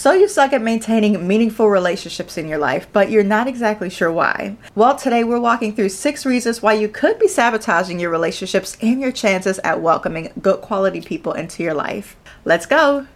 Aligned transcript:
So 0.00 0.12
you 0.12 0.28
suck 0.28 0.54
at 0.54 0.62
maintaining 0.62 1.28
meaningful 1.28 1.68
relationships 1.68 2.38
in 2.38 2.48
your 2.48 2.56
life, 2.56 2.88
but 2.90 3.10
you're 3.10 3.22
not 3.22 3.46
exactly 3.46 3.90
sure 3.90 4.10
why. 4.10 4.56
Well, 4.74 4.96
today 4.96 5.24
we're 5.24 5.38
walking 5.38 5.76
through 5.76 5.90
six 5.90 6.24
reasons 6.24 6.62
why 6.62 6.72
you 6.72 6.88
could 6.88 7.18
be 7.18 7.28
sabotaging 7.28 8.00
your 8.00 8.08
relationships 8.08 8.78
and 8.80 8.98
your 8.98 9.12
chances 9.12 9.58
at 9.58 9.82
welcoming 9.82 10.32
good 10.40 10.62
quality 10.62 11.02
people 11.02 11.34
into 11.34 11.62
your 11.62 11.74
life. 11.74 12.16
Let's 12.46 12.64
go. 12.64 13.08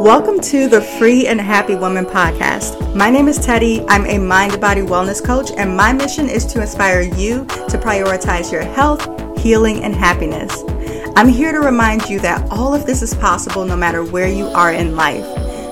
Welcome 0.00 0.38
to 0.42 0.68
the 0.68 0.82
Free 1.00 1.26
and 1.26 1.40
Happy 1.40 1.74
Woman 1.74 2.04
podcast. 2.04 2.94
My 2.94 3.10
name 3.10 3.26
is 3.26 3.44
Teddie. 3.44 3.84
I'm 3.88 4.06
a 4.06 4.18
mind 4.18 4.60
body 4.60 4.82
wellness 4.82 5.20
coach, 5.20 5.50
and 5.56 5.76
my 5.76 5.92
mission 5.92 6.28
is 6.28 6.46
to 6.46 6.60
inspire 6.60 7.00
you 7.00 7.44
to 7.46 7.76
prioritize 7.76 8.52
your 8.52 8.62
health, 8.62 9.04
healing, 9.40 9.82
and 9.82 9.96
happiness. 9.96 10.62
I'm 11.16 11.28
here 11.28 11.52
to 11.52 11.60
remind 11.60 12.10
you 12.10 12.18
that 12.20 12.50
all 12.50 12.74
of 12.74 12.86
this 12.86 13.00
is 13.00 13.14
possible 13.14 13.64
no 13.64 13.76
matter 13.76 14.02
where 14.02 14.26
you 14.26 14.46
are 14.46 14.72
in 14.72 14.96
life. 14.96 15.24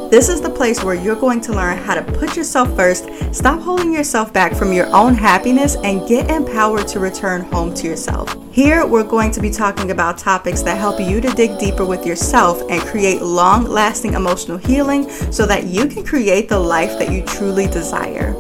This 0.09 0.29
is 0.29 0.41
the 0.41 0.49
place 0.49 0.85
where 0.85 0.95
you're 0.95 1.17
going 1.17 1.41
to 1.41 1.53
learn 1.53 1.79
how 1.79 1.95
to 1.95 2.03
put 2.13 2.37
yourself 2.37 2.77
first, 2.77 3.09
stop 3.35 3.61
holding 3.61 3.93
yourself 3.93 4.33
back 4.33 4.55
from 4.55 4.73
your 4.73 4.87
own 4.95 5.15
happiness, 5.15 5.75
and 5.83 6.07
get 6.09 6.31
empowered 6.31 6.87
to 6.89 7.01
return 7.01 7.41
home 7.41 7.75
to 7.75 7.89
yourself. 7.89 8.37
Here, 8.53 8.87
we're 8.87 9.03
going 9.03 9.33
to 9.33 9.41
be 9.41 9.51
talking 9.51 9.91
about 9.91 10.17
topics 10.17 10.63
that 10.63 10.79
help 10.79 11.01
you 11.01 11.21
to 11.21 11.31
dig 11.31 11.59
deeper 11.59 11.85
with 11.85 12.07
yourself 12.07 12.63
and 12.71 12.81
create 12.83 13.21
long 13.21 13.65
lasting 13.65 14.15
emotional 14.15 14.59
healing 14.59 15.11
so 15.33 15.45
that 15.47 15.65
you 15.65 15.89
can 15.89 16.05
create 16.05 16.49
the 16.49 16.59
life 16.61 16.97
that 17.01 17.11
you 17.11 17.25
truly 17.25 17.67
desire. 17.67 18.37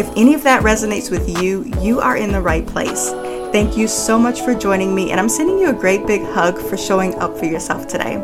If 0.00 0.10
any 0.16 0.34
of 0.34 0.42
that 0.42 0.64
resonates 0.64 1.12
with 1.12 1.40
you, 1.40 1.62
you 1.80 2.00
are 2.00 2.16
in 2.16 2.32
the 2.32 2.40
right 2.40 2.66
place. 2.66 3.12
Thank 3.52 3.76
you 3.76 3.88
so 3.88 4.16
much 4.16 4.42
for 4.42 4.54
joining 4.54 4.94
me, 4.94 5.10
and 5.10 5.18
I'm 5.18 5.28
sending 5.28 5.58
you 5.58 5.70
a 5.70 5.72
great 5.72 6.06
big 6.06 6.22
hug 6.22 6.56
for 6.56 6.76
showing 6.76 7.16
up 7.16 7.36
for 7.36 7.46
yourself 7.46 7.88
today. 7.88 8.14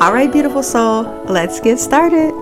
All 0.00 0.12
right, 0.12 0.32
beautiful 0.32 0.64
soul, 0.64 1.04
let's 1.26 1.60
get 1.60 1.78
started. 1.78 2.34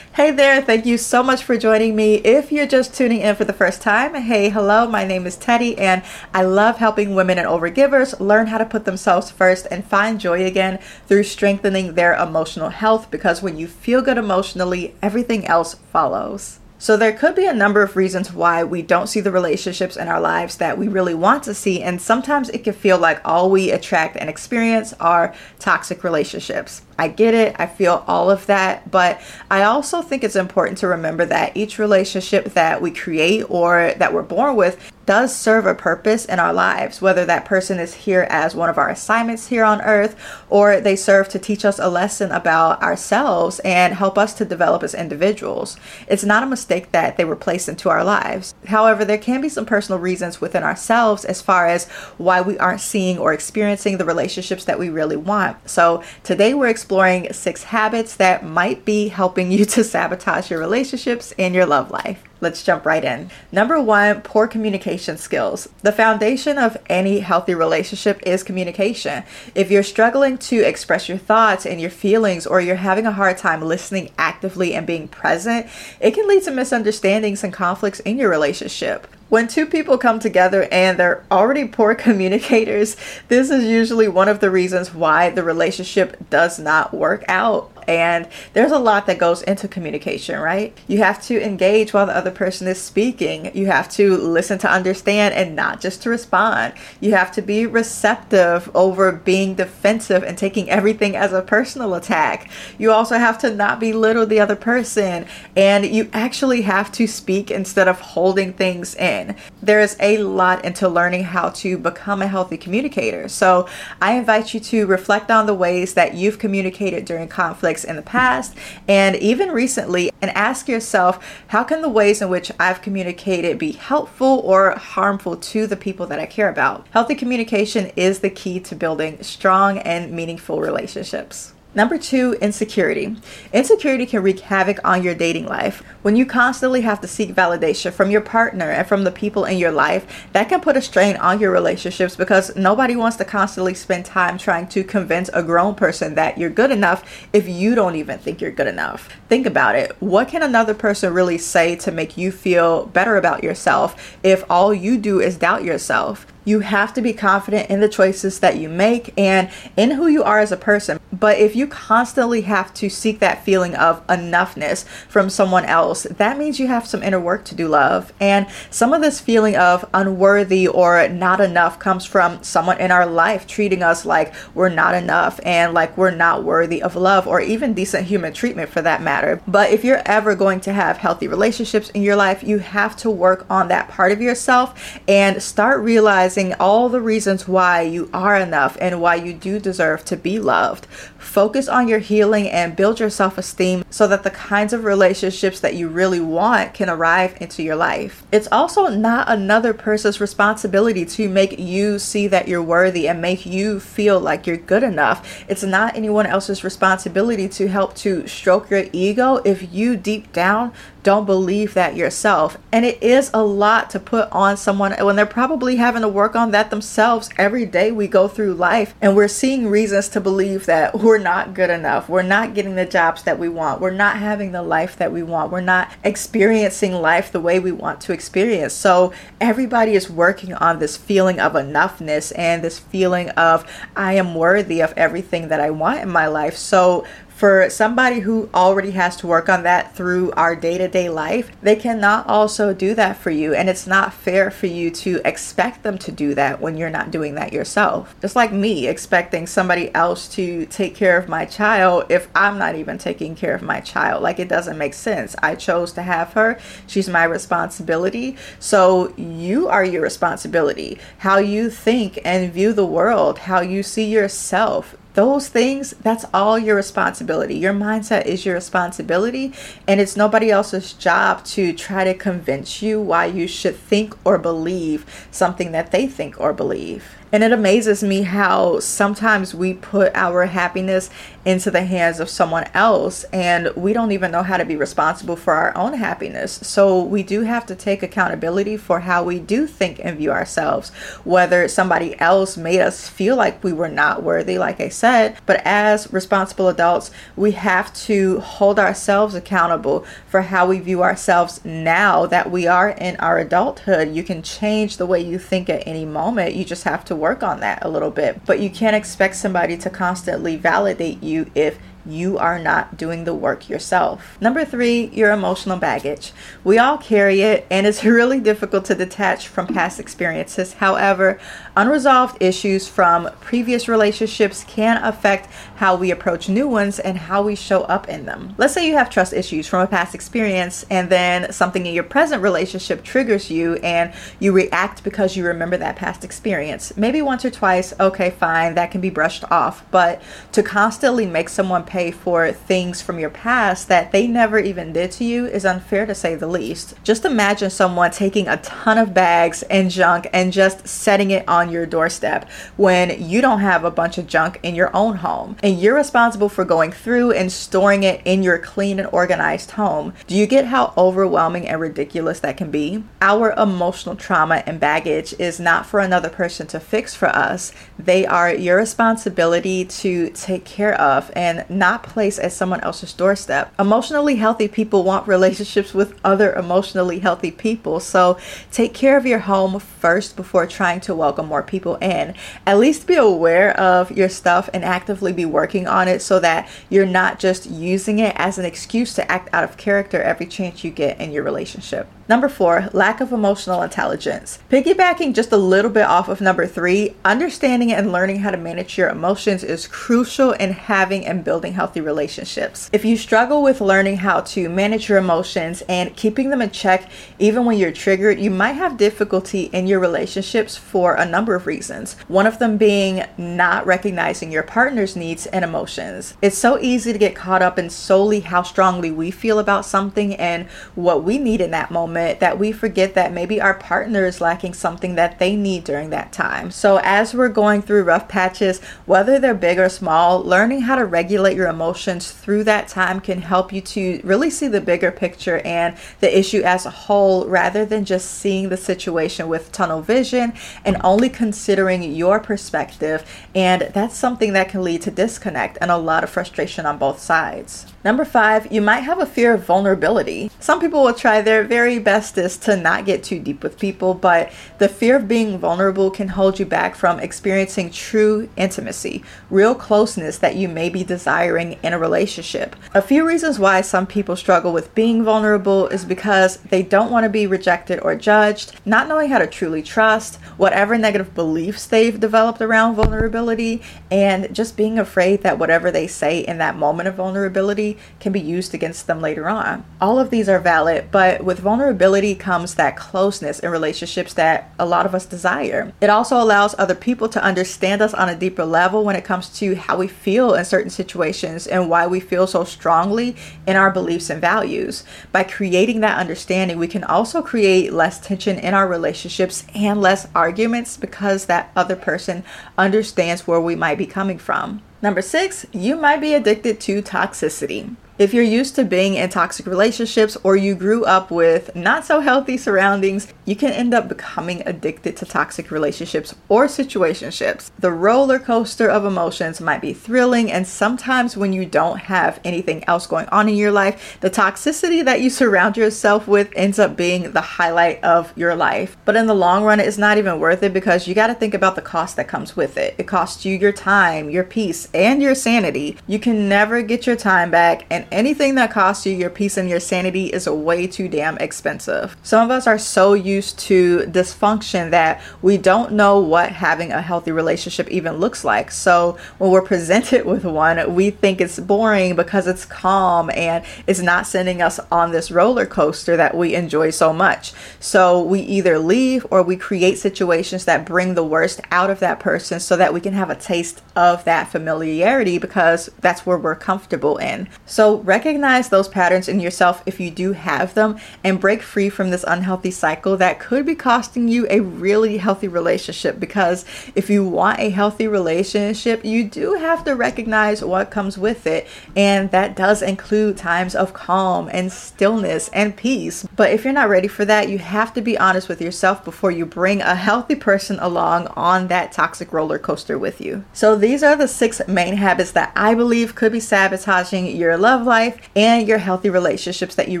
Hey 0.12 0.30
there, 0.30 0.60
thank 0.60 0.84
you 0.84 0.98
so 0.98 1.22
much 1.22 1.42
for 1.42 1.56
joining 1.56 1.96
me. 1.96 2.16
If 2.16 2.52
you're 2.52 2.66
just 2.66 2.92
tuning 2.92 3.22
in 3.22 3.34
for 3.34 3.46
the 3.46 3.54
first 3.54 3.80
time, 3.80 4.14
hey, 4.14 4.50
hello, 4.50 4.86
my 4.86 5.04
name 5.04 5.26
is 5.26 5.38
Teddie, 5.38 5.78
and 5.78 6.02
I 6.34 6.42
love 6.42 6.76
helping 6.76 7.14
women 7.14 7.38
and 7.38 7.48
overgivers 7.48 8.20
learn 8.20 8.48
how 8.48 8.58
to 8.58 8.66
put 8.66 8.84
themselves 8.84 9.30
first 9.30 9.66
and 9.70 9.86
find 9.86 10.20
joy 10.20 10.44
again 10.44 10.80
through 11.06 11.22
strengthening 11.22 11.94
their 11.94 12.14
emotional 12.14 12.68
health 12.68 13.10
because 13.10 13.40
when 13.40 13.56
you 13.56 13.66
feel 13.66 14.02
good 14.02 14.18
emotionally, 14.18 14.94
everything 15.00 15.46
else 15.46 15.72
follows. 15.72 16.60
So, 16.80 16.96
there 16.96 17.12
could 17.12 17.34
be 17.34 17.46
a 17.46 17.52
number 17.52 17.82
of 17.82 17.96
reasons 17.96 18.32
why 18.32 18.62
we 18.62 18.82
don't 18.82 19.08
see 19.08 19.20
the 19.20 19.32
relationships 19.32 19.96
in 19.96 20.06
our 20.06 20.20
lives 20.20 20.58
that 20.58 20.78
we 20.78 20.86
really 20.86 21.14
want 21.14 21.42
to 21.44 21.54
see, 21.54 21.82
and 21.82 22.00
sometimes 22.00 22.48
it 22.50 22.62
can 22.62 22.72
feel 22.72 22.98
like 22.98 23.20
all 23.24 23.50
we 23.50 23.72
attract 23.72 24.16
and 24.16 24.30
experience 24.30 24.92
are 25.00 25.34
toxic 25.58 26.04
relationships. 26.04 26.82
I 26.96 27.08
get 27.08 27.34
it, 27.34 27.56
I 27.58 27.66
feel 27.66 28.04
all 28.06 28.30
of 28.30 28.46
that, 28.46 28.92
but 28.92 29.20
I 29.50 29.64
also 29.64 30.02
think 30.02 30.22
it's 30.22 30.36
important 30.36 30.78
to 30.78 30.86
remember 30.86 31.26
that 31.26 31.56
each 31.56 31.80
relationship 31.80 32.44
that 32.54 32.80
we 32.80 32.92
create 32.92 33.42
or 33.48 33.94
that 33.96 34.14
we're 34.14 34.22
born 34.22 34.54
with 34.54 34.78
does 35.08 35.34
serve 35.34 35.64
a 35.64 35.74
purpose 35.74 36.26
in 36.26 36.38
our 36.38 36.52
lives, 36.52 37.00
whether 37.00 37.24
that 37.24 37.46
person 37.46 37.78
is 37.78 37.94
here 37.94 38.26
as 38.28 38.54
one 38.54 38.68
of 38.68 38.76
our 38.76 38.90
assignments 38.90 39.46
here 39.46 39.64
on 39.64 39.80
earth 39.80 40.14
or 40.50 40.82
they 40.82 40.94
serve 40.94 41.30
to 41.30 41.38
teach 41.38 41.64
us 41.64 41.78
a 41.78 41.88
lesson 41.88 42.30
about 42.30 42.82
ourselves 42.82 43.58
and 43.60 43.94
help 43.94 44.18
us 44.18 44.34
to 44.34 44.44
develop 44.44 44.82
as 44.82 44.92
individuals. 44.92 45.78
It's 46.08 46.24
not 46.24 46.42
a 46.42 46.46
mistake 46.46 46.92
that 46.92 47.16
they 47.16 47.24
were 47.24 47.36
placed 47.36 47.70
into 47.70 47.88
our 47.88 48.04
lives. 48.04 48.54
However, 48.66 49.02
there 49.02 49.16
can 49.16 49.40
be 49.40 49.48
some 49.48 49.64
personal 49.64 49.98
reasons 49.98 50.42
within 50.42 50.62
ourselves 50.62 51.24
as 51.24 51.40
far 51.40 51.66
as 51.66 51.88
why 52.18 52.42
we 52.42 52.58
aren't 52.58 52.82
seeing 52.82 53.16
or 53.16 53.32
experiencing 53.32 53.96
the 53.96 54.04
relationships 54.04 54.66
that 54.66 54.78
we 54.78 54.90
really 54.90 55.16
want. 55.16 55.70
So, 55.70 56.02
today 56.22 56.52
we're 56.52 56.68
exploring 56.68 57.32
six 57.32 57.62
habits 57.62 58.14
that 58.16 58.44
might 58.44 58.84
be 58.84 59.08
helping 59.08 59.50
you 59.50 59.64
to 59.74 59.84
sabotage 59.84 60.50
your 60.50 60.60
relationships 60.60 61.32
and 61.38 61.54
your 61.54 61.64
love 61.64 61.90
life. 61.90 62.27
Let's 62.40 62.62
jump 62.62 62.86
right 62.86 63.04
in. 63.04 63.30
Number 63.50 63.80
one, 63.80 64.22
poor 64.22 64.46
communication 64.46 65.16
skills. 65.16 65.68
The 65.82 65.92
foundation 65.92 66.56
of 66.56 66.76
any 66.88 67.20
healthy 67.20 67.54
relationship 67.54 68.20
is 68.24 68.44
communication. 68.44 69.24
If 69.54 69.70
you're 69.70 69.82
struggling 69.82 70.38
to 70.38 70.60
express 70.60 71.08
your 71.08 71.18
thoughts 71.18 71.66
and 71.66 71.80
your 71.80 71.90
feelings, 71.90 72.46
or 72.46 72.60
you're 72.60 72.76
having 72.76 73.06
a 73.06 73.12
hard 73.12 73.38
time 73.38 73.62
listening 73.62 74.10
actively 74.18 74.74
and 74.74 74.86
being 74.86 75.08
present, 75.08 75.66
it 76.00 76.12
can 76.12 76.28
lead 76.28 76.44
to 76.44 76.50
misunderstandings 76.50 77.42
and 77.42 77.52
conflicts 77.52 78.00
in 78.00 78.18
your 78.18 78.30
relationship. 78.30 79.08
When 79.28 79.46
two 79.46 79.66
people 79.66 79.98
come 79.98 80.20
together 80.20 80.68
and 80.72 80.98
they're 80.98 81.24
already 81.30 81.66
poor 81.66 81.94
communicators, 81.96 82.96
this 83.28 83.50
is 83.50 83.64
usually 83.64 84.08
one 84.08 84.28
of 84.28 84.40
the 84.40 84.50
reasons 84.50 84.94
why 84.94 85.30
the 85.30 85.42
relationship 85.42 86.16
does 86.30 86.58
not 86.58 86.94
work 86.94 87.24
out. 87.28 87.70
And 87.88 88.28
there's 88.52 88.70
a 88.70 88.78
lot 88.78 89.06
that 89.06 89.16
goes 89.16 89.40
into 89.42 89.66
communication, 89.66 90.38
right? 90.38 90.76
You 90.86 90.98
have 90.98 91.22
to 91.22 91.42
engage 91.42 91.94
while 91.94 92.04
the 92.04 92.16
other 92.16 92.30
person 92.30 92.68
is 92.68 92.80
speaking. 92.80 93.50
You 93.56 93.66
have 93.66 93.88
to 93.92 94.14
listen 94.18 94.58
to 94.58 94.70
understand 94.70 95.34
and 95.34 95.56
not 95.56 95.80
just 95.80 96.02
to 96.02 96.10
respond. 96.10 96.74
You 97.00 97.12
have 97.12 97.32
to 97.32 97.42
be 97.42 97.64
receptive 97.64 98.70
over 98.76 99.10
being 99.10 99.54
defensive 99.54 100.22
and 100.22 100.36
taking 100.36 100.68
everything 100.68 101.16
as 101.16 101.32
a 101.32 101.40
personal 101.40 101.94
attack. 101.94 102.50
You 102.76 102.92
also 102.92 103.16
have 103.16 103.38
to 103.38 103.54
not 103.54 103.80
belittle 103.80 104.26
the 104.26 104.38
other 104.38 104.56
person. 104.56 105.26
And 105.56 105.86
you 105.86 106.10
actually 106.12 106.62
have 106.62 106.92
to 106.92 107.06
speak 107.06 107.50
instead 107.50 107.88
of 107.88 107.98
holding 108.00 108.52
things 108.52 108.94
in. 108.96 109.34
There 109.62 109.80
is 109.80 109.96
a 109.98 110.18
lot 110.18 110.62
into 110.62 110.90
learning 110.90 111.24
how 111.24 111.48
to 111.50 111.78
become 111.78 112.20
a 112.20 112.28
healthy 112.28 112.58
communicator. 112.58 113.28
So 113.28 113.66
I 114.02 114.12
invite 114.12 114.52
you 114.52 114.60
to 114.60 114.84
reflect 114.84 115.30
on 115.30 115.46
the 115.46 115.54
ways 115.54 115.94
that 115.94 116.12
you've 116.12 116.38
communicated 116.38 117.06
during 117.06 117.28
conflicts 117.28 117.77
in 117.84 117.96
the 117.96 118.02
past 118.02 118.54
and 118.86 119.16
even 119.16 119.50
recently 119.50 120.10
and 120.20 120.30
ask 120.32 120.68
yourself 120.68 121.44
how 121.48 121.64
can 121.64 121.82
the 121.82 121.88
ways 121.88 122.22
in 122.22 122.28
which 122.28 122.52
I've 122.58 122.82
communicated 122.82 123.58
be 123.58 123.72
helpful 123.72 124.40
or 124.44 124.72
harmful 124.72 125.36
to 125.36 125.66
the 125.66 125.76
people 125.76 126.06
that 126.06 126.18
I 126.18 126.26
care 126.26 126.48
about? 126.48 126.86
Healthy 126.90 127.14
communication 127.14 127.90
is 127.96 128.20
the 128.20 128.30
key 128.30 128.60
to 128.60 128.74
building 128.74 129.22
strong 129.22 129.78
and 129.78 130.12
meaningful 130.12 130.60
relationships. 130.60 131.52
Number 131.78 131.96
two, 131.96 132.32
insecurity. 132.40 133.14
Insecurity 133.52 134.04
can 134.04 134.20
wreak 134.20 134.40
havoc 134.40 134.80
on 134.84 135.04
your 135.04 135.14
dating 135.14 135.46
life. 135.46 135.80
When 136.02 136.16
you 136.16 136.26
constantly 136.26 136.80
have 136.80 137.00
to 137.02 137.06
seek 137.06 137.32
validation 137.32 137.92
from 137.92 138.10
your 138.10 138.20
partner 138.20 138.68
and 138.68 138.84
from 138.84 139.04
the 139.04 139.12
people 139.12 139.44
in 139.44 139.58
your 139.58 139.70
life, 139.70 140.26
that 140.32 140.48
can 140.48 140.60
put 140.60 140.76
a 140.76 140.82
strain 140.82 141.14
on 141.18 141.38
your 141.38 141.52
relationships 141.52 142.16
because 142.16 142.56
nobody 142.56 142.96
wants 142.96 143.16
to 143.18 143.24
constantly 143.24 143.74
spend 143.74 144.06
time 144.06 144.38
trying 144.38 144.66
to 144.70 144.82
convince 144.82 145.30
a 145.32 145.40
grown 145.40 145.76
person 145.76 146.16
that 146.16 146.36
you're 146.36 146.50
good 146.50 146.72
enough 146.72 147.28
if 147.32 147.48
you 147.48 147.76
don't 147.76 147.94
even 147.94 148.18
think 148.18 148.40
you're 148.40 148.50
good 148.50 148.66
enough. 148.66 149.10
Think 149.28 149.46
about 149.46 149.76
it. 149.76 149.94
What 150.00 150.26
can 150.26 150.42
another 150.42 150.74
person 150.74 151.14
really 151.14 151.38
say 151.38 151.76
to 151.76 151.92
make 151.92 152.16
you 152.16 152.32
feel 152.32 152.86
better 152.86 153.16
about 153.16 153.44
yourself 153.44 154.18
if 154.24 154.42
all 154.50 154.74
you 154.74 154.98
do 154.98 155.20
is 155.20 155.36
doubt 155.36 155.62
yourself? 155.62 156.26
You 156.48 156.60
have 156.60 156.94
to 156.94 157.02
be 157.02 157.12
confident 157.12 157.68
in 157.68 157.80
the 157.80 157.90
choices 157.90 158.40
that 158.40 158.56
you 158.56 158.70
make 158.70 159.12
and 159.18 159.50
in 159.76 159.90
who 159.90 160.06
you 160.06 160.22
are 160.22 160.38
as 160.38 160.50
a 160.50 160.56
person. 160.56 160.98
But 161.12 161.36
if 161.36 161.54
you 161.54 161.66
constantly 161.66 162.40
have 162.40 162.72
to 162.74 162.88
seek 162.88 163.18
that 163.18 163.44
feeling 163.44 163.74
of 163.74 164.06
enoughness 164.06 164.86
from 165.08 165.28
someone 165.28 165.66
else, 165.66 166.04
that 166.04 166.38
means 166.38 166.58
you 166.58 166.66
have 166.66 166.86
some 166.86 167.02
inner 167.02 167.20
work 167.20 167.44
to 167.46 167.54
do, 167.54 167.68
love. 167.68 168.14
And 168.18 168.46
some 168.70 168.94
of 168.94 169.02
this 169.02 169.20
feeling 169.20 169.56
of 169.56 169.84
unworthy 169.92 170.66
or 170.66 171.06
not 171.08 171.42
enough 171.42 171.78
comes 171.78 172.06
from 172.06 172.42
someone 172.42 172.80
in 172.80 172.90
our 172.90 173.04
life 173.04 173.46
treating 173.46 173.82
us 173.82 174.06
like 174.06 174.32
we're 174.54 174.70
not 174.70 174.94
enough 174.94 175.38
and 175.44 175.74
like 175.74 175.98
we're 175.98 176.10
not 176.12 176.44
worthy 176.44 176.82
of 176.82 176.96
love 176.96 177.26
or 177.26 177.42
even 177.42 177.74
decent 177.74 178.06
human 178.06 178.32
treatment 178.32 178.70
for 178.70 178.80
that 178.80 179.02
matter. 179.02 179.42
But 179.46 179.70
if 179.70 179.84
you're 179.84 180.00
ever 180.06 180.34
going 180.34 180.60
to 180.60 180.72
have 180.72 180.96
healthy 180.96 181.28
relationships 181.28 181.90
in 181.90 182.00
your 182.00 182.16
life, 182.16 182.42
you 182.42 182.56
have 182.56 182.96
to 182.98 183.10
work 183.10 183.44
on 183.50 183.68
that 183.68 183.90
part 183.90 184.12
of 184.12 184.22
yourself 184.22 184.98
and 185.06 185.42
start 185.42 185.82
realizing 185.82 186.37
all 186.60 186.88
the 186.88 187.00
reasons 187.00 187.48
why 187.48 187.82
you 187.82 188.08
are 188.14 188.36
enough 188.36 188.76
and 188.80 189.00
why 189.00 189.16
you 189.16 189.32
do 189.34 189.58
deserve 189.58 190.04
to 190.04 190.16
be 190.16 190.38
loved. 190.38 190.86
Focus 191.18 191.68
on 191.68 191.88
your 191.88 191.98
healing 191.98 192.48
and 192.48 192.76
build 192.76 193.00
your 193.00 193.10
self 193.10 193.36
esteem 193.36 193.84
so 193.90 194.06
that 194.06 194.22
the 194.22 194.30
kinds 194.30 194.72
of 194.72 194.84
relationships 194.84 195.58
that 195.60 195.74
you 195.74 195.88
really 195.88 196.20
want 196.20 196.74
can 196.74 196.88
arrive 196.88 197.36
into 197.40 197.62
your 197.62 197.74
life. 197.76 198.22
It's 198.30 198.48
also 198.52 198.88
not 198.88 199.28
another 199.28 199.74
person's 199.74 200.20
responsibility 200.20 201.04
to 201.04 201.28
make 201.28 201.58
you 201.58 201.98
see 201.98 202.28
that 202.28 202.46
you're 202.46 202.62
worthy 202.62 203.08
and 203.08 203.20
make 203.20 203.44
you 203.44 203.80
feel 203.80 204.20
like 204.20 204.46
you're 204.46 204.56
good 204.56 204.84
enough. 204.84 205.44
It's 205.48 205.64
not 205.64 205.96
anyone 205.96 206.26
else's 206.26 206.62
responsibility 206.62 207.48
to 207.48 207.68
help 207.68 207.96
to 207.96 208.26
stroke 208.28 208.70
your 208.70 208.84
ego 208.92 209.36
if 209.44 209.74
you 209.74 209.96
deep 209.96 210.32
down 210.32 210.72
don't 211.02 211.26
believe 211.26 211.74
that 211.74 211.96
yourself. 211.96 212.58
And 212.72 212.84
it 212.84 213.02
is 213.02 213.30
a 213.32 213.42
lot 213.42 213.90
to 213.90 214.00
put 214.00 214.30
on 214.32 214.56
someone 214.56 214.92
when 214.92 215.16
they're 215.16 215.26
probably 215.26 215.76
having 215.76 216.02
to 216.02 216.08
work 216.08 216.36
on 216.36 216.50
that 216.50 216.70
themselves 216.70 217.30
every 217.38 217.66
day 217.66 217.90
we 217.92 218.08
go 218.08 218.28
through 218.28 218.54
life. 218.54 218.94
And 219.00 219.16
we're 219.16 219.28
seeing 219.28 219.68
reasons 219.68 220.08
to 220.10 220.20
believe 220.20 220.66
that 220.66 220.98
we're 220.98 221.18
not 221.18 221.54
good 221.54 221.70
enough. 221.70 222.08
We're 222.08 222.22
not 222.22 222.54
getting 222.54 222.74
the 222.74 222.86
jobs 222.86 223.22
that 223.22 223.38
we 223.38 223.48
want. 223.48 223.80
We're 223.80 223.90
not 223.90 224.16
having 224.16 224.52
the 224.52 224.62
life 224.62 224.96
that 224.96 225.12
we 225.12 225.22
want. 225.22 225.52
We're 225.52 225.60
not 225.60 225.90
experiencing 226.04 226.94
life 226.94 227.32
the 227.32 227.40
way 227.40 227.58
we 227.58 227.72
want 227.72 228.00
to 228.02 228.12
experience. 228.12 228.74
So 228.74 229.12
everybody 229.40 229.94
is 229.94 230.10
working 230.10 230.54
on 230.54 230.78
this 230.78 230.96
feeling 230.96 231.40
of 231.40 231.52
enoughness 231.52 232.32
and 232.36 232.62
this 232.62 232.78
feeling 232.78 233.30
of 233.30 233.64
I 233.96 234.14
am 234.14 234.34
worthy 234.34 234.80
of 234.80 234.92
everything 234.96 235.48
that 235.48 235.60
I 235.60 235.70
want 235.70 236.00
in 236.00 236.08
my 236.08 236.26
life. 236.26 236.56
So 236.56 237.06
for 237.38 237.70
somebody 237.70 238.18
who 238.18 238.50
already 238.52 238.90
has 238.90 239.14
to 239.14 239.24
work 239.24 239.48
on 239.48 239.62
that 239.62 239.94
through 239.94 240.32
our 240.32 240.56
day 240.56 240.76
to 240.76 240.88
day 240.88 241.08
life, 241.08 241.52
they 241.62 241.76
cannot 241.76 242.26
also 242.26 242.74
do 242.74 242.96
that 242.96 243.16
for 243.16 243.30
you. 243.30 243.54
And 243.54 243.68
it's 243.68 243.86
not 243.86 244.12
fair 244.12 244.50
for 244.50 244.66
you 244.66 244.90
to 244.90 245.20
expect 245.24 245.84
them 245.84 245.98
to 245.98 246.10
do 246.10 246.34
that 246.34 246.60
when 246.60 246.76
you're 246.76 246.90
not 246.90 247.12
doing 247.12 247.36
that 247.36 247.52
yourself. 247.52 248.16
Just 248.20 248.34
like 248.34 248.50
me 248.52 248.88
expecting 248.88 249.46
somebody 249.46 249.94
else 249.94 250.26
to 250.30 250.66
take 250.66 250.96
care 250.96 251.16
of 251.16 251.28
my 251.28 251.44
child 251.44 252.06
if 252.08 252.26
I'm 252.34 252.58
not 252.58 252.74
even 252.74 252.98
taking 252.98 253.36
care 253.36 253.54
of 253.54 253.62
my 253.62 253.78
child. 253.78 254.20
Like 254.20 254.40
it 254.40 254.48
doesn't 254.48 254.76
make 254.76 254.94
sense. 254.94 255.36
I 255.40 255.54
chose 255.54 255.92
to 255.92 256.02
have 256.02 256.32
her, 256.32 256.58
she's 256.88 257.08
my 257.08 257.22
responsibility. 257.22 258.36
So 258.58 259.14
you 259.16 259.68
are 259.68 259.84
your 259.84 260.02
responsibility. 260.02 260.98
How 261.18 261.38
you 261.38 261.70
think 261.70 262.18
and 262.24 262.52
view 262.52 262.72
the 262.72 262.84
world, 262.84 263.38
how 263.38 263.60
you 263.60 263.84
see 263.84 264.06
yourself 264.10 264.96
those 265.18 265.48
things, 265.48 265.90
that's 266.00 266.24
all 266.32 266.56
your 266.56 266.76
responsibility. 266.76 267.56
Your 267.56 267.74
mindset 267.74 268.26
is 268.26 268.46
your 268.46 268.54
responsibility, 268.54 269.52
and 269.88 270.00
it's 270.00 270.16
nobody 270.16 270.48
else's 270.48 270.92
job 270.92 271.44
to 271.46 271.72
try 271.72 272.04
to 272.04 272.14
convince 272.14 272.82
you 272.82 273.00
why 273.00 273.26
you 273.26 273.48
should 273.48 273.74
think 273.74 274.14
or 274.24 274.38
believe 274.38 275.26
something 275.32 275.72
that 275.72 275.90
they 275.90 276.06
think 276.06 276.40
or 276.40 276.52
believe. 276.52 277.16
And 277.30 277.44
it 277.44 277.52
amazes 277.52 278.02
me 278.02 278.22
how 278.22 278.80
sometimes 278.80 279.54
we 279.54 279.74
put 279.74 280.12
our 280.14 280.46
happiness 280.46 281.10
into 281.44 281.70
the 281.70 281.84
hands 281.84 282.20
of 282.20 282.28
someone 282.28 282.64
else 282.74 283.24
and 283.32 283.70
we 283.74 283.92
don't 283.92 284.12
even 284.12 284.30
know 284.30 284.42
how 284.42 284.58
to 284.58 284.64
be 284.64 284.76
responsible 284.76 285.36
for 285.36 285.54
our 285.54 285.76
own 285.76 285.94
happiness. 285.94 286.52
So 286.62 287.02
we 287.02 287.22
do 287.22 287.42
have 287.42 287.64
to 287.66 287.74
take 287.74 288.02
accountability 288.02 288.76
for 288.76 289.00
how 289.00 289.24
we 289.24 289.38
do 289.38 289.66
think 289.66 290.00
and 290.02 290.18
view 290.18 290.30
ourselves, 290.30 290.90
whether 291.24 291.66
somebody 291.68 292.18
else 292.20 292.56
made 292.56 292.80
us 292.80 293.08
feel 293.08 293.36
like 293.36 293.64
we 293.64 293.72
were 293.72 293.88
not 293.88 294.22
worthy, 294.22 294.58
like 294.58 294.80
I 294.80 294.88
said. 294.88 295.38
But 295.46 295.62
as 295.64 296.12
responsible 296.12 296.68
adults, 296.68 297.10
we 297.36 297.52
have 297.52 297.94
to 298.04 298.40
hold 298.40 298.78
ourselves 298.78 299.34
accountable 299.34 300.04
for 300.26 300.42
how 300.42 300.66
we 300.66 300.80
view 300.80 301.02
ourselves 301.02 301.64
now 301.64 302.26
that 302.26 302.50
we 302.50 302.66
are 302.66 302.90
in 302.90 303.16
our 303.16 303.38
adulthood. 303.38 304.14
You 304.14 304.22
can 304.22 304.42
change 304.42 304.96
the 304.96 305.06
way 305.06 305.20
you 305.20 305.38
think 305.38 305.68
at 305.70 305.86
any 305.86 306.04
moment. 306.04 306.54
You 306.54 306.64
just 306.64 306.84
have 306.84 307.04
to 307.06 307.16
work 307.18 307.42
on 307.42 307.60
that 307.60 307.84
a 307.84 307.88
little 307.88 308.10
bit. 308.10 308.44
But 308.46 308.60
you 308.60 308.70
can't 308.70 308.96
expect 308.96 309.36
somebody 309.36 309.76
to 309.78 309.90
constantly 309.90 310.56
validate 310.56 311.22
you 311.22 311.50
if 311.54 311.78
you 312.08 312.38
are 312.38 312.58
not 312.58 312.96
doing 312.96 313.24
the 313.24 313.34
work 313.34 313.68
yourself. 313.68 314.38
Number 314.40 314.64
three, 314.64 315.06
your 315.06 315.30
emotional 315.30 315.76
baggage. 315.76 316.32
We 316.64 316.78
all 316.78 316.98
carry 316.98 317.42
it, 317.42 317.66
and 317.70 317.86
it's 317.86 318.04
really 318.18 318.40
difficult 318.40 318.84
to 318.86 318.94
detach 318.94 319.48
from 319.48 319.66
past 319.66 320.00
experiences. 320.00 320.74
However, 320.74 321.38
unresolved 321.76 322.42
issues 322.42 322.88
from 322.88 323.30
previous 323.40 323.88
relationships 323.88 324.64
can 324.64 325.02
affect 325.04 325.48
how 325.76 325.96
we 325.96 326.10
approach 326.10 326.48
new 326.48 326.66
ones 326.66 326.98
and 326.98 327.18
how 327.18 327.42
we 327.42 327.54
show 327.54 327.82
up 327.82 328.08
in 328.08 328.26
them. 328.26 328.54
Let's 328.58 328.74
say 328.74 328.86
you 328.86 328.94
have 328.94 329.10
trust 329.10 329.32
issues 329.32 329.66
from 329.66 329.82
a 329.82 329.86
past 329.86 330.14
experience, 330.14 330.84
and 330.90 331.10
then 331.10 331.52
something 331.52 331.84
in 331.86 331.94
your 331.94 332.04
present 332.04 332.42
relationship 332.42 333.02
triggers 333.04 333.50
you, 333.50 333.74
and 333.76 334.12
you 334.40 334.52
react 334.52 335.04
because 335.04 335.36
you 335.36 335.44
remember 335.44 335.76
that 335.76 335.96
past 335.96 336.24
experience. 336.24 336.96
Maybe 336.96 337.22
once 337.22 337.44
or 337.44 337.50
twice, 337.50 337.92
okay, 338.00 338.30
fine, 338.30 338.74
that 338.74 338.90
can 338.90 339.00
be 339.00 339.10
brushed 339.10 339.44
off. 339.50 339.84
But 339.90 340.22
to 340.52 340.62
constantly 340.62 341.26
make 341.26 341.48
someone 341.48 341.84
pay 341.84 341.97
pay 341.98 342.10
for 342.12 342.52
things 342.52 343.02
from 343.02 343.18
your 343.18 343.28
past 343.28 343.88
that 343.88 344.12
they 344.12 344.24
never 344.28 344.56
even 344.56 344.92
did 344.92 345.10
to 345.10 345.24
you 345.24 345.46
is 345.46 345.64
unfair 345.64 346.06
to 346.06 346.14
say 346.14 346.36
the 346.36 346.46
least. 346.46 346.94
Just 347.02 347.24
imagine 347.24 347.70
someone 347.70 348.12
taking 348.12 348.46
a 348.46 348.58
ton 348.58 348.98
of 348.98 349.12
bags 349.12 349.64
and 349.64 349.90
junk 349.90 350.28
and 350.32 350.52
just 350.52 350.86
setting 350.86 351.32
it 351.32 351.48
on 351.48 351.72
your 351.72 351.86
doorstep 351.86 352.48
when 352.76 353.20
you 353.20 353.40
don't 353.40 353.58
have 353.58 353.82
a 353.82 353.90
bunch 353.90 354.16
of 354.16 354.28
junk 354.28 354.60
in 354.62 354.76
your 354.76 354.94
own 354.94 355.16
home 355.16 355.56
and 355.60 355.80
you're 355.80 355.96
responsible 355.96 356.48
for 356.48 356.64
going 356.64 356.92
through 356.92 357.32
and 357.32 357.50
storing 357.50 358.04
it 358.04 358.20
in 358.24 358.44
your 358.44 358.60
clean 358.60 359.00
and 359.00 359.08
organized 359.10 359.72
home. 359.72 360.12
Do 360.28 360.36
you 360.36 360.46
get 360.46 360.66
how 360.66 360.94
overwhelming 360.96 361.66
and 361.66 361.80
ridiculous 361.80 362.38
that 362.40 362.56
can 362.56 362.70
be? 362.70 363.02
Our 363.20 363.50
emotional 363.54 364.14
trauma 364.14 364.62
and 364.66 364.78
baggage 364.78 365.34
is 365.40 365.58
not 365.58 365.84
for 365.84 365.98
another 365.98 366.28
person 366.28 366.68
to 366.68 366.78
fix 366.78 367.16
for 367.16 367.26
us. 367.26 367.72
They 367.98 368.24
are 368.24 368.54
your 368.54 368.76
responsibility 368.76 369.84
to 369.84 370.30
take 370.30 370.64
care 370.64 370.94
of 370.94 371.32
and 371.34 371.68
not 371.68 371.87
not 371.88 372.02
place 372.02 372.38
at 372.38 372.52
someone 372.52 372.80
else's 372.80 373.14
doorstep. 373.14 373.72
Emotionally 373.78 374.36
healthy 374.36 374.68
people 374.68 375.04
want 375.04 375.26
relationships 375.26 375.94
with 375.94 376.20
other 376.22 376.52
emotionally 376.52 377.18
healthy 377.20 377.50
people. 377.50 377.98
So 377.98 378.36
take 378.70 378.92
care 378.92 379.16
of 379.16 379.24
your 379.24 379.38
home 379.38 379.80
first 379.80 380.36
before 380.36 380.66
trying 380.66 381.00
to 381.00 381.14
welcome 381.14 381.46
more 381.46 381.62
people 381.62 381.96
in. 381.96 382.34
At 382.66 382.78
least 382.78 383.06
be 383.06 383.14
aware 383.14 383.74
of 383.80 384.10
your 384.10 384.28
stuff 384.28 384.68
and 384.74 384.84
actively 384.84 385.32
be 385.32 385.46
working 385.46 385.88
on 385.88 386.08
it 386.08 386.20
so 386.20 386.38
that 386.40 386.68
you're 386.90 387.06
not 387.06 387.38
just 387.38 387.64
using 387.70 388.18
it 388.18 388.34
as 388.36 388.58
an 388.58 388.66
excuse 388.66 389.14
to 389.14 389.32
act 389.32 389.48
out 389.54 389.64
of 389.64 389.78
character 389.78 390.20
every 390.20 390.46
chance 390.46 390.84
you 390.84 390.90
get 390.90 391.18
in 391.18 391.32
your 391.32 391.42
relationship. 391.42 392.06
Number 392.28 392.50
four, 392.50 392.90
lack 392.92 393.22
of 393.22 393.32
emotional 393.32 393.80
intelligence. 393.80 394.58
Piggybacking 394.68 395.34
just 395.34 395.50
a 395.50 395.56
little 395.56 395.90
bit 395.90 396.04
off 396.04 396.28
of 396.28 396.42
number 396.42 396.66
three, 396.66 397.14
understanding 397.24 397.90
and 397.90 398.12
learning 398.12 398.40
how 398.40 398.50
to 398.50 398.58
manage 398.58 398.98
your 398.98 399.08
emotions 399.08 399.64
is 399.64 399.86
crucial 399.86 400.52
in 400.52 400.72
having 400.72 401.24
and 401.24 401.42
building 401.42 401.72
healthy 401.72 402.02
relationships. 402.02 402.90
If 402.92 403.02
you 403.02 403.16
struggle 403.16 403.62
with 403.62 403.80
learning 403.80 404.18
how 404.18 404.42
to 404.42 404.68
manage 404.68 405.08
your 405.08 405.16
emotions 405.16 405.82
and 405.88 406.14
keeping 406.16 406.50
them 406.50 406.60
in 406.60 406.70
check, 406.70 407.10
even 407.38 407.64
when 407.64 407.78
you're 407.78 407.92
triggered, 407.92 408.38
you 408.38 408.50
might 408.50 408.72
have 408.72 408.98
difficulty 408.98 409.70
in 409.72 409.86
your 409.86 409.98
relationships 409.98 410.76
for 410.76 411.14
a 411.14 411.24
number 411.24 411.54
of 411.54 411.66
reasons. 411.66 412.12
One 412.28 412.46
of 412.46 412.58
them 412.58 412.76
being 412.76 413.24
not 413.38 413.86
recognizing 413.86 414.52
your 414.52 414.64
partner's 414.64 415.16
needs 415.16 415.46
and 415.46 415.64
emotions. 415.64 416.34
It's 416.42 416.58
so 416.58 416.78
easy 416.78 417.10
to 417.10 417.18
get 417.18 417.34
caught 417.34 417.62
up 417.62 417.78
in 417.78 417.88
solely 417.88 418.40
how 418.40 418.64
strongly 418.64 419.10
we 419.10 419.30
feel 419.30 419.58
about 419.58 419.86
something 419.86 420.34
and 420.34 420.66
what 420.94 421.24
we 421.24 421.38
need 421.38 421.62
in 421.62 421.70
that 421.70 421.90
moment 421.90 422.17
moment 422.18 422.40
that 422.40 422.58
we 422.58 422.72
forget 422.72 423.14
that 423.14 423.32
maybe 423.32 423.60
our 423.60 423.74
partner 423.74 424.26
is 424.26 424.40
lacking 424.40 424.74
something 424.74 425.14
that 425.14 425.38
they 425.38 425.56
need 425.56 425.84
during 425.84 426.10
that 426.10 426.32
time. 426.32 426.70
So, 426.70 427.00
as 427.02 427.34
we're 427.34 427.48
going 427.48 427.82
through 427.82 428.04
rough 428.04 428.28
patches, 428.28 428.80
whether 429.06 429.38
they're 429.38 429.54
big 429.54 429.78
or 429.78 429.88
small, 429.88 430.42
learning 430.42 430.82
how 430.82 430.96
to 430.96 431.04
regulate 431.04 431.56
your 431.56 431.68
emotions 431.68 432.30
through 432.30 432.64
that 432.64 432.88
time 432.88 433.20
can 433.20 433.42
help 433.42 433.72
you 433.72 433.80
to 433.80 434.20
really 434.24 434.50
see 434.50 434.68
the 434.68 434.80
bigger 434.80 435.10
picture 435.10 435.58
and 435.64 435.96
the 436.20 436.38
issue 436.38 436.62
as 436.62 436.86
a 436.86 436.90
whole 436.90 437.46
rather 437.46 437.84
than 437.84 438.04
just 438.04 438.30
seeing 438.30 438.68
the 438.68 438.76
situation 438.76 439.48
with 439.48 439.72
tunnel 439.72 440.02
vision 440.02 440.52
and 440.84 440.96
only 441.04 441.28
considering 441.28 442.02
your 442.02 442.40
perspective. 442.40 443.24
And 443.54 443.90
that's 443.94 444.16
something 444.16 444.52
that 444.52 444.68
can 444.68 444.82
lead 444.82 445.02
to 445.02 445.10
disconnect 445.10 445.78
and 445.80 445.90
a 445.90 445.96
lot 445.96 446.24
of 446.24 446.30
frustration 446.30 446.86
on 446.86 446.98
both 446.98 447.20
sides. 447.20 447.86
Number 448.04 448.24
five, 448.24 448.70
you 448.70 448.80
might 448.80 449.00
have 449.00 449.18
a 449.18 449.26
fear 449.26 449.54
of 449.54 449.64
vulnerability. 449.64 450.52
Some 450.60 450.78
people 450.78 451.02
will 451.02 451.14
try 451.14 451.42
their 451.42 451.64
very 451.64 451.98
bestest 451.98 452.62
to 452.62 452.76
not 452.76 453.04
get 453.04 453.24
too 453.24 453.40
deep 453.40 453.64
with 453.64 453.78
people, 453.78 454.14
but 454.14 454.52
the 454.78 454.88
fear 454.88 455.16
of 455.16 455.26
being 455.26 455.58
vulnerable 455.58 456.08
can 456.08 456.28
hold 456.28 456.60
you 456.60 456.64
back 456.64 456.94
from 456.94 457.18
experiencing 457.18 457.90
true 457.90 458.48
intimacy, 458.56 459.24
real 459.50 459.74
closeness 459.74 460.38
that 460.38 460.54
you 460.54 460.68
may 460.68 460.88
be 460.88 461.02
desiring 461.02 461.76
in 461.82 461.92
a 461.92 461.98
relationship. 461.98 462.76
A 462.94 463.02
few 463.02 463.26
reasons 463.26 463.58
why 463.58 463.80
some 463.80 464.06
people 464.06 464.36
struggle 464.36 464.72
with 464.72 464.94
being 464.94 465.24
vulnerable 465.24 465.88
is 465.88 466.04
because 466.04 466.58
they 466.58 466.84
don't 466.84 467.10
want 467.10 467.24
to 467.24 467.28
be 467.28 467.48
rejected 467.48 467.98
or 468.00 468.14
judged, 468.14 468.78
not 468.86 469.08
knowing 469.08 469.30
how 469.30 469.38
to 469.38 469.46
truly 469.48 469.82
trust, 469.82 470.36
whatever 470.56 470.96
negative 470.96 471.34
beliefs 471.34 471.84
they've 471.86 472.20
developed 472.20 472.60
around 472.60 472.94
vulnerability, 472.94 473.82
and 474.08 474.54
just 474.54 474.76
being 474.76 475.00
afraid 475.00 475.42
that 475.42 475.58
whatever 475.58 475.90
they 475.90 476.06
say 476.06 476.38
in 476.38 476.58
that 476.58 476.76
moment 476.76 477.08
of 477.08 477.16
vulnerability 477.16 477.87
can 478.20 478.32
be 478.32 478.40
used 478.40 478.74
against 478.74 479.06
them 479.06 479.20
later 479.20 479.48
on. 479.48 479.84
All 480.00 480.18
of 480.18 480.30
these 480.30 480.48
are 480.48 480.58
valid, 480.58 481.10
but 481.10 481.44
with 481.44 481.60
vulnerability 481.60 482.34
comes 482.34 482.74
that 482.74 482.96
closeness 482.96 483.60
in 483.60 483.70
relationships 483.70 484.34
that 484.34 484.72
a 484.78 484.84
lot 484.84 485.06
of 485.06 485.14
us 485.14 485.24
desire. 485.24 485.92
It 486.00 486.10
also 486.10 486.40
allows 486.40 486.74
other 486.78 486.94
people 486.94 487.28
to 487.30 487.42
understand 487.42 488.02
us 488.02 488.14
on 488.14 488.28
a 488.28 488.36
deeper 488.36 488.64
level 488.64 489.04
when 489.04 489.16
it 489.16 489.24
comes 489.24 489.48
to 489.58 489.76
how 489.76 489.96
we 489.96 490.08
feel 490.08 490.54
in 490.54 490.64
certain 490.64 490.90
situations 490.90 491.66
and 491.66 491.88
why 491.88 492.06
we 492.06 492.20
feel 492.20 492.46
so 492.46 492.64
strongly 492.64 493.36
in 493.66 493.76
our 493.76 493.90
beliefs 493.90 494.30
and 494.30 494.40
values. 494.40 495.04
By 495.32 495.44
creating 495.44 496.00
that 496.00 496.18
understanding, 496.18 496.78
we 496.78 496.88
can 496.88 497.04
also 497.04 497.42
create 497.42 497.92
less 497.92 498.18
tension 498.20 498.58
in 498.58 498.74
our 498.74 498.88
relationships 498.88 499.64
and 499.74 500.00
less 500.00 500.26
arguments 500.34 500.96
because 500.96 501.46
that 501.46 501.70
other 501.76 501.96
person 501.96 502.44
understands 502.76 503.46
where 503.46 503.60
we 503.60 503.76
might 503.76 503.98
be 503.98 504.06
coming 504.06 504.38
from. 504.38 504.82
Number 505.00 505.22
six, 505.22 505.64
you 505.72 505.96
might 505.96 506.20
be 506.20 506.34
addicted 506.34 506.80
to 506.80 507.02
toxicity. 507.02 507.94
If 508.18 508.34
you're 508.34 508.42
used 508.42 508.74
to 508.74 508.84
being 508.84 509.14
in 509.14 509.28
toxic 509.28 509.64
relationships 509.64 510.36
or 510.42 510.56
you 510.56 510.74
grew 510.74 511.04
up 511.04 511.30
with 511.30 511.76
not 511.76 512.04
so 512.04 512.18
healthy 512.18 512.56
surroundings, 512.56 513.32
you 513.44 513.54
can 513.54 513.70
end 513.70 513.94
up 513.94 514.08
becoming 514.08 514.60
addicted 514.66 515.16
to 515.18 515.24
toxic 515.24 515.70
relationships 515.70 516.34
or 516.48 516.66
situationships. 516.66 517.70
The 517.78 517.92
roller 517.92 518.40
coaster 518.40 518.90
of 518.90 519.04
emotions 519.04 519.60
might 519.60 519.80
be 519.80 519.92
thrilling, 519.92 520.50
and 520.50 520.66
sometimes 520.66 521.36
when 521.36 521.52
you 521.52 521.64
don't 521.64 521.96
have 522.00 522.40
anything 522.42 522.82
else 522.88 523.06
going 523.06 523.28
on 523.28 523.48
in 523.48 523.54
your 523.54 523.70
life, 523.70 524.18
the 524.20 524.30
toxicity 524.30 525.04
that 525.04 525.20
you 525.20 525.30
surround 525.30 525.76
yourself 525.76 526.26
with 526.26 526.50
ends 526.56 526.80
up 526.80 526.96
being 526.96 527.30
the 527.30 527.40
highlight 527.40 528.02
of 528.02 528.36
your 528.36 528.56
life. 528.56 528.96
But 529.04 529.14
in 529.14 529.28
the 529.28 529.34
long 529.34 529.62
run, 529.62 529.78
it's 529.78 529.96
not 529.96 530.18
even 530.18 530.40
worth 530.40 530.64
it 530.64 530.72
because 530.72 531.06
you 531.06 531.14
got 531.14 531.28
to 531.28 531.34
think 531.34 531.54
about 531.54 531.76
the 531.76 531.82
cost 531.82 532.16
that 532.16 532.26
comes 532.26 532.56
with 532.56 532.78
it. 532.78 532.96
It 532.98 533.06
costs 533.06 533.44
you 533.44 533.56
your 533.56 533.70
time, 533.70 534.28
your 534.28 534.42
peace, 534.42 534.88
and 534.92 535.22
your 535.22 535.36
sanity. 535.36 535.96
You 536.08 536.18
can 536.18 536.48
never 536.48 536.82
get 536.82 537.06
your 537.06 537.14
time 537.14 537.52
back, 537.52 537.86
and 537.92 538.06
anything 538.10 538.54
that 538.56 538.70
costs 538.70 539.06
you 539.06 539.12
your 539.12 539.30
peace 539.30 539.56
and 539.56 539.68
your 539.68 539.80
sanity 539.80 540.26
is 540.26 540.48
way 540.48 540.86
too 540.86 541.08
damn 541.08 541.38
expensive. 541.38 542.16
Some 542.22 542.44
of 542.44 542.50
us 542.50 542.66
are 542.66 542.78
so 542.78 543.14
used 543.14 543.58
to 543.60 544.00
dysfunction 544.00 544.90
that 544.90 545.22
we 545.42 545.56
don't 545.58 545.92
know 545.92 546.18
what 546.18 546.52
having 546.52 546.92
a 546.92 547.02
healthy 547.02 547.32
relationship 547.32 547.88
even 547.88 548.16
looks 548.16 548.44
like. 548.44 548.70
So 548.70 549.18
when 549.38 549.50
we're 549.50 549.62
presented 549.62 550.26
with 550.26 550.44
one, 550.44 550.94
we 550.94 551.10
think 551.10 551.40
it's 551.40 551.58
boring 551.58 552.16
because 552.16 552.46
it's 552.46 552.64
calm 552.64 553.30
and 553.30 553.64
it's 553.86 554.00
not 554.00 554.26
sending 554.26 554.62
us 554.62 554.78
on 554.90 555.12
this 555.12 555.30
roller 555.30 555.66
coaster 555.66 556.16
that 556.16 556.36
we 556.36 556.54
enjoy 556.54 556.90
so 556.90 557.12
much. 557.12 557.52
So 557.80 558.22
we 558.22 558.40
either 558.40 558.78
leave 558.78 559.26
or 559.30 559.42
we 559.42 559.56
create 559.56 559.98
situations 559.98 560.64
that 560.64 560.86
bring 560.86 561.14
the 561.14 561.24
worst 561.24 561.60
out 561.70 561.90
of 561.90 562.00
that 562.00 562.20
person 562.20 562.60
so 562.60 562.76
that 562.76 562.92
we 562.92 563.00
can 563.00 563.12
have 563.12 563.30
a 563.30 563.34
taste 563.34 563.82
of 563.96 564.24
that 564.24 564.50
familiarity 564.50 565.38
because 565.38 565.90
that's 566.00 566.24
where 566.24 566.38
we're 566.38 566.54
comfortable 566.54 567.18
in. 567.18 567.48
So 567.66 567.97
recognize 568.02 568.68
those 568.68 568.88
patterns 568.88 569.28
in 569.28 569.40
yourself 569.40 569.82
if 569.86 570.00
you 570.00 570.10
do 570.10 570.32
have 570.32 570.74
them 570.74 570.98
and 571.24 571.40
break 571.40 571.62
free 571.62 571.88
from 571.88 572.10
this 572.10 572.24
unhealthy 572.26 572.70
cycle 572.70 573.16
that 573.16 573.40
could 573.40 573.66
be 573.66 573.74
costing 573.74 574.28
you 574.28 574.46
a 574.50 574.60
really 574.60 575.18
healthy 575.18 575.48
relationship 575.48 576.18
because 576.18 576.64
if 576.94 577.10
you 577.10 577.24
want 577.24 577.60
a 577.60 577.70
healthy 577.70 578.08
relationship, 578.08 579.04
you 579.04 579.24
do 579.24 579.54
have 579.54 579.84
to 579.84 579.94
recognize 579.94 580.64
what 580.64 580.90
comes 580.90 581.18
with 581.18 581.46
it. 581.46 581.66
And 581.96 582.30
that 582.30 582.56
does 582.56 582.82
include 582.82 583.36
times 583.36 583.74
of 583.74 583.92
calm 583.92 584.48
and 584.52 584.72
stillness 584.72 585.48
and 585.50 585.76
peace. 585.76 586.26
But 586.36 586.52
if 586.52 586.64
you're 586.64 586.72
not 586.72 586.88
ready 586.88 587.08
for 587.08 587.24
that, 587.24 587.48
you 587.48 587.58
have 587.58 587.92
to 587.94 588.00
be 588.00 588.18
honest 588.18 588.48
with 588.48 588.60
yourself 588.60 589.04
before 589.04 589.30
you 589.30 589.46
bring 589.46 589.80
a 589.80 589.94
healthy 589.94 590.34
person 590.34 590.78
along 590.80 591.26
on 591.28 591.68
that 591.68 591.92
toxic 591.92 592.32
roller 592.32 592.58
coaster 592.58 592.98
with 592.98 593.20
you. 593.20 593.44
So 593.52 593.76
these 593.76 594.02
are 594.02 594.16
the 594.16 594.28
six 594.28 594.60
main 594.68 594.96
habits 594.96 595.32
that 595.32 595.52
I 595.54 595.74
believe 595.74 596.14
could 596.14 596.32
be 596.32 596.40
sabotaging 596.40 597.36
your 597.36 597.56
love 597.56 597.86
life 597.88 598.28
and 598.36 598.68
your 598.68 598.78
healthy 598.78 599.10
relationships 599.10 599.74
that 599.74 599.88
you 599.88 600.00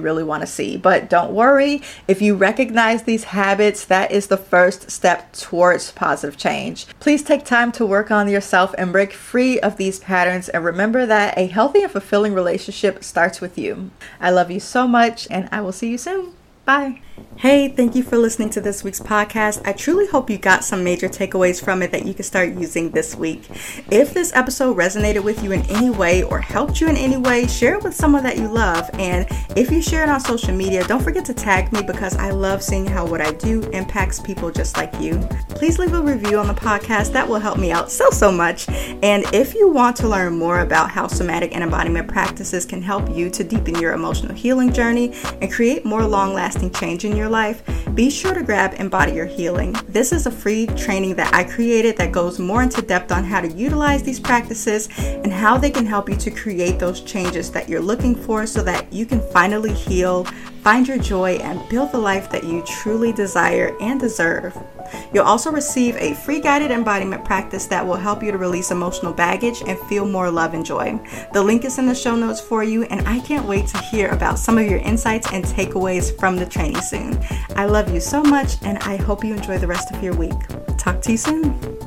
really 0.00 0.22
want 0.22 0.42
to 0.42 0.46
see. 0.46 0.76
But 0.76 1.10
don't 1.10 1.32
worry, 1.32 1.82
if 2.06 2.22
you 2.22 2.36
recognize 2.36 3.02
these 3.02 3.24
habits, 3.24 3.84
that 3.86 4.12
is 4.12 4.28
the 4.28 4.36
first 4.36 4.90
step 4.90 5.32
towards 5.32 5.90
positive 5.90 6.36
change. 6.36 6.86
Please 7.00 7.24
take 7.24 7.44
time 7.44 7.72
to 7.72 7.84
work 7.86 8.10
on 8.10 8.28
yourself 8.28 8.74
and 8.78 8.92
break 8.92 9.12
free 9.12 9.58
of 9.58 9.76
these 9.76 9.98
patterns 9.98 10.48
and 10.48 10.64
remember 10.64 11.06
that 11.06 11.36
a 11.36 11.46
healthy 11.46 11.82
and 11.82 11.90
fulfilling 11.90 12.34
relationship 12.34 13.02
starts 13.02 13.40
with 13.40 13.58
you. 13.58 13.90
I 14.20 14.30
love 14.30 14.50
you 14.50 14.60
so 14.60 14.86
much 14.86 15.26
and 15.30 15.48
I 15.50 15.60
will 15.60 15.72
see 15.72 15.90
you 15.90 15.98
soon. 15.98 16.37
Bye. 16.68 17.00
Hey, 17.38 17.68
thank 17.68 17.94
you 17.94 18.02
for 18.02 18.18
listening 18.18 18.50
to 18.50 18.60
this 18.60 18.82
week's 18.82 18.98
podcast. 18.98 19.64
I 19.64 19.72
truly 19.72 20.08
hope 20.08 20.28
you 20.28 20.38
got 20.38 20.64
some 20.64 20.82
major 20.82 21.08
takeaways 21.08 21.62
from 21.62 21.82
it 21.82 21.92
that 21.92 22.04
you 22.04 22.12
can 22.12 22.24
start 22.24 22.54
using 22.54 22.90
this 22.90 23.14
week. 23.14 23.48
If 23.92 24.12
this 24.12 24.32
episode 24.34 24.76
resonated 24.76 25.22
with 25.22 25.44
you 25.44 25.52
in 25.52 25.62
any 25.66 25.88
way 25.88 26.24
or 26.24 26.40
helped 26.40 26.80
you 26.80 26.88
in 26.88 26.96
any 26.96 27.16
way, 27.16 27.46
share 27.46 27.74
it 27.76 27.84
with 27.84 27.94
someone 27.94 28.24
that 28.24 28.38
you 28.38 28.48
love. 28.48 28.90
And 28.94 29.24
if 29.56 29.70
you 29.70 29.80
share 29.80 30.02
it 30.02 30.08
on 30.08 30.18
social 30.18 30.52
media, 30.52 30.82
don't 30.88 31.00
forget 31.00 31.24
to 31.26 31.34
tag 31.34 31.72
me 31.72 31.80
because 31.80 32.16
I 32.16 32.30
love 32.30 32.60
seeing 32.60 32.86
how 32.86 33.06
what 33.06 33.20
I 33.20 33.30
do 33.30 33.62
impacts 33.70 34.18
people 34.18 34.50
just 34.50 34.76
like 34.76 34.92
you. 35.00 35.18
Please 35.50 35.78
leave 35.78 35.94
a 35.94 36.02
review 36.02 36.40
on 36.40 36.48
the 36.48 36.54
podcast, 36.54 37.12
that 37.12 37.28
will 37.28 37.38
help 37.38 37.58
me 37.58 37.70
out 37.70 37.88
so, 37.88 38.10
so 38.10 38.32
much. 38.32 38.68
And 38.68 39.24
if 39.32 39.54
you 39.54 39.68
want 39.70 39.94
to 39.98 40.08
learn 40.08 40.36
more 40.36 40.60
about 40.60 40.90
how 40.90 41.06
somatic 41.06 41.54
and 41.54 41.62
embodiment 41.62 42.08
practices 42.08 42.66
can 42.66 42.82
help 42.82 43.08
you 43.14 43.30
to 43.30 43.44
deepen 43.44 43.78
your 43.78 43.92
emotional 43.92 44.34
healing 44.34 44.72
journey 44.72 45.14
and 45.40 45.52
create 45.52 45.84
more 45.84 46.04
long 46.04 46.34
lasting 46.58 46.80
change 46.80 47.04
in 47.04 47.16
your 47.16 47.28
life, 47.28 47.62
be 47.94 48.10
sure 48.10 48.34
to 48.34 48.42
grab 48.42 48.74
Embody 48.78 49.12
Your 49.12 49.26
Healing. 49.26 49.76
This 49.86 50.10
is 50.12 50.26
a 50.26 50.30
free 50.30 50.66
training 50.66 51.14
that 51.14 51.32
I 51.32 51.44
created 51.44 51.96
that 51.98 52.10
goes 52.10 52.40
more 52.40 52.64
into 52.64 52.82
depth 52.82 53.12
on 53.12 53.22
how 53.22 53.40
to 53.40 53.48
utilize 53.48 54.02
these 54.02 54.18
practices 54.18 54.88
and 54.98 55.32
how 55.32 55.56
they 55.56 55.70
can 55.70 55.86
help 55.86 56.08
you 56.08 56.16
to 56.16 56.30
create 56.32 56.80
those 56.80 57.00
changes 57.02 57.52
that 57.52 57.68
you're 57.68 57.80
looking 57.80 58.14
for 58.14 58.44
so 58.44 58.62
that 58.64 58.92
you 58.92 59.06
can 59.06 59.20
finally 59.30 59.72
heal, 59.72 60.26
find 60.62 60.86
your 60.86 60.98
joy, 60.98 61.36
and 61.36 61.68
build 61.68 61.92
the 61.92 61.98
life 61.98 62.30
that 62.30 62.44
you 62.44 62.62
truly 62.66 63.12
desire 63.12 63.76
and 63.80 63.98
deserve. 63.98 64.56
You'll 65.12 65.24
also 65.24 65.50
receive 65.50 65.96
a 65.96 66.14
free 66.14 66.40
guided 66.40 66.70
embodiment 66.70 67.24
practice 67.24 67.66
that 67.66 67.86
will 67.86 67.96
help 67.96 68.22
you 68.22 68.32
to 68.32 68.38
release 68.38 68.70
emotional 68.70 69.12
baggage 69.12 69.62
and 69.66 69.78
feel 69.80 70.06
more 70.06 70.30
love 70.30 70.54
and 70.54 70.64
joy. 70.64 70.98
The 71.32 71.42
link 71.42 71.64
is 71.64 71.78
in 71.78 71.86
the 71.86 71.94
show 71.94 72.16
notes 72.16 72.40
for 72.40 72.62
you, 72.62 72.84
and 72.84 73.06
I 73.06 73.20
can't 73.20 73.46
wait 73.46 73.66
to 73.68 73.78
hear 73.78 74.08
about 74.08 74.38
some 74.38 74.58
of 74.58 74.66
your 74.66 74.80
insights 74.80 75.32
and 75.32 75.44
takeaways 75.44 76.18
from 76.18 76.36
the 76.36 76.46
training 76.46 76.80
soon. 76.80 77.18
I 77.56 77.66
love 77.66 77.92
you 77.92 78.00
so 78.00 78.22
much, 78.22 78.56
and 78.62 78.78
I 78.78 78.96
hope 78.96 79.24
you 79.24 79.34
enjoy 79.34 79.58
the 79.58 79.66
rest 79.66 79.92
of 79.92 80.02
your 80.02 80.14
week. 80.14 80.38
Talk 80.76 81.00
to 81.02 81.12
you 81.12 81.18
soon. 81.18 81.77